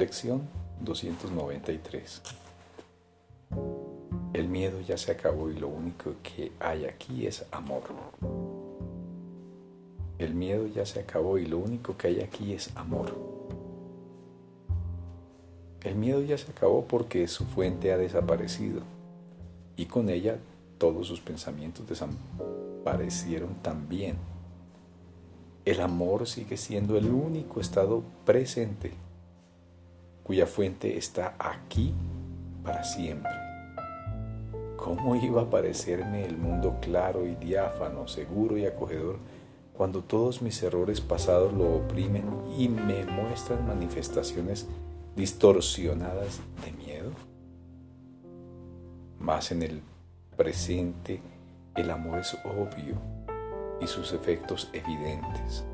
Lección 0.00 0.48
293. 0.80 2.22
El 4.32 4.48
miedo 4.48 4.80
ya 4.80 4.96
se 4.96 5.12
acabó 5.12 5.50
y 5.50 5.56
lo 5.56 5.68
único 5.68 6.14
que 6.22 6.52
hay 6.58 6.86
aquí 6.86 7.26
es 7.26 7.44
amor. 7.50 7.82
El 10.16 10.34
miedo 10.34 10.66
ya 10.68 10.86
se 10.86 11.00
acabó 11.00 11.36
y 11.36 11.44
lo 11.44 11.58
único 11.58 11.98
que 11.98 12.08
hay 12.08 12.20
aquí 12.22 12.54
es 12.54 12.74
amor. 12.76 13.14
El 15.82 15.96
miedo 15.96 16.22
ya 16.22 16.38
se 16.38 16.50
acabó 16.50 16.86
porque 16.86 17.28
su 17.28 17.44
fuente 17.44 17.92
ha 17.92 17.98
desaparecido 17.98 18.80
y 19.76 19.84
con 19.84 20.08
ella 20.08 20.38
todos 20.78 21.08
sus 21.08 21.20
pensamientos 21.20 21.86
desaparecieron 21.86 23.56
también. 23.56 24.16
El 25.66 25.82
amor 25.82 26.26
sigue 26.26 26.56
siendo 26.56 26.96
el 26.96 27.10
único 27.10 27.60
estado 27.60 28.02
presente 28.24 28.92
cuya 30.30 30.46
fuente 30.46 30.96
está 30.96 31.34
aquí 31.40 31.92
para 32.62 32.84
siempre. 32.84 33.32
¿Cómo 34.76 35.16
iba 35.16 35.42
a 35.42 35.50
parecerme 35.50 36.24
el 36.24 36.36
mundo 36.36 36.78
claro 36.80 37.26
y 37.26 37.34
diáfano, 37.34 38.06
seguro 38.06 38.56
y 38.56 38.64
acogedor 38.64 39.18
cuando 39.76 40.04
todos 40.04 40.40
mis 40.40 40.62
errores 40.62 41.00
pasados 41.00 41.52
lo 41.52 41.78
oprimen 41.78 42.22
y 42.56 42.68
me 42.68 43.04
muestran 43.06 43.66
manifestaciones 43.66 44.68
distorsionadas 45.16 46.38
de 46.64 46.72
miedo? 46.74 47.10
Más 49.18 49.50
en 49.50 49.64
el 49.64 49.82
presente 50.36 51.20
el 51.74 51.90
amor 51.90 52.20
es 52.20 52.38
obvio 52.44 52.94
y 53.80 53.88
sus 53.88 54.12
efectos 54.12 54.70
evidentes. 54.72 55.64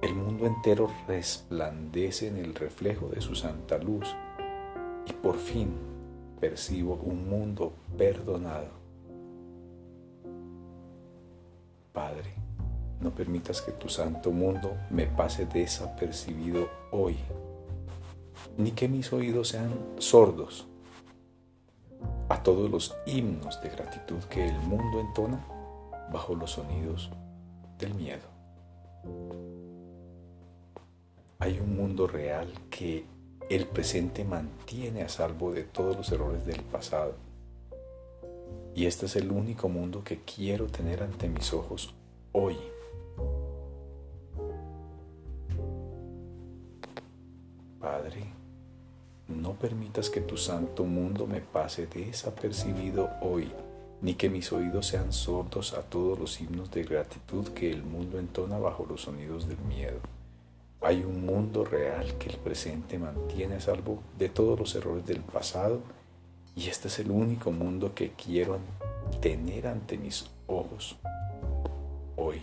El 0.00 0.14
mundo 0.14 0.46
entero 0.46 0.88
resplandece 1.08 2.28
en 2.28 2.36
el 2.36 2.54
reflejo 2.54 3.08
de 3.08 3.20
su 3.20 3.34
santa 3.34 3.78
luz 3.78 4.06
y 5.06 5.12
por 5.12 5.36
fin 5.36 5.72
percibo 6.40 6.94
un 6.94 7.28
mundo 7.28 7.72
perdonado. 7.96 8.68
Padre, 11.92 12.32
no 13.00 13.12
permitas 13.12 13.60
que 13.60 13.72
tu 13.72 13.88
santo 13.88 14.30
mundo 14.30 14.76
me 14.88 15.06
pase 15.06 15.46
desapercibido 15.46 16.68
hoy, 16.92 17.16
ni 18.56 18.70
que 18.70 18.86
mis 18.86 19.12
oídos 19.12 19.48
sean 19.48 19.72
sordos 19.98 20.68
a 22.28 22.40
todos 22.44 22.70
los 22.70 22.96
himnos 23.04 23.60
de 23.62 23.70
gratitud 23.70 24.22
que 24.30 24.48
el 24.48 24.58
mundo 24.60 25.00
entona 25.00 25.44
bajo 26.12 26.36
los 26.36 26.52
sonidos 26.52 27.10
del 27.78 27.94
miedo. 27.94 28.28
Hay 31.40 31.60
un 31.60 31.76
mundo 31.76 32.08
real 32.08 32.52
que 32.68 33.04
el 33.48 33.64
presente 33.68 34.24
mantiene 34.24 35.02
a 35.02 35.08
salvo 35.08 35.52
de 35.52 35.62
todos 35.62 35.96
los 35.96 36.10
errores 36.10 36.44
del 36.44 36.62
pasado. 36.62 37.14
Y 38.74 38.86
este 38.86 39.06
es 39.06 39.14
el 39.14 39.30
único 39.30 39.68
mundo 39.68 40.02
que 40.02 40.20
quiero 40.22 40.66
tener 40.66 41.00
ante 41.00 41.28
mis 41.28 41.52
ojos 41.52 41.94
hoy. 42.32 42.56
Padre, 47.78 48.24
no 49.28 49.52
permitas 49.54 50.10
que 50.10 50.20
tu 50.20 50.36
santo 50.36 50.82
mundo 50.82 51.28
me 51.28 51.40
pase 51.40 51.86
desapercibido 51.86 53.10
hoy, 53.20 53.52
ni 54.02 54.14
que 54.14 54.28
mis 54.28 54.52
oídos 54.52 54.88
sean 54.88 55.12
sordos 55.12 55.74
a 55.74 55.82
todos 55.82 56.18
los 56.18 56.40
himnos 56.40 56.72
de 56.72 56.82
gratitud 56.82 57.46
que 57.50 57.70
el 57.70 57.84
mundo 57.84 58.18
entona 58.18 58.58
bajo 58.58 58.84
los 58.86 59.02
sonidos 59.02 59.46
del 59.46 59.58
miedo. 59.58 60.00
Hay 60.88 61.04
un 61.04 61.26
mundo 61.26 61.66
real 61.66 62.16
que 62.16 62.30
el 62.30 62.38
presente 62.38 62.98
mantiene 62.98 63.56
a 63.56 63.60
salvo 63.60 64.02
de 64.18 64.30
todos 64.30 64.58
los 64.58 64.74
errores 64.74 65.04
del 65.04 65.20
pasado 65.20 65.82
y 66.56 66.68
este 66.68 66.88
es 66.88 66.98
el 66.98 67.10
único 67.10 67.52
mundo 67.52 67.94
que 67.94 68.12
quiero 68.12 68.58
tener 69.20 69.66
ante 69.66 69.98
mis 69.98 70.30
ojos 70.46 70.96
hoy. 72.16 72.40